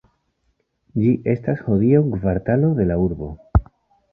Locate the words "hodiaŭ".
1.67-2.01